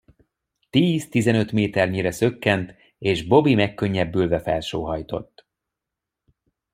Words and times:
Tíz-tizenöt 0.69 1.51
méternyire 1.51 2.11
szökkent, 2.11 2.73
és 2.97 3.27
Bobby 3.27 3.55
megkönnyebbülve 3.55 4.39
felsóhajtott. 4.39 5.47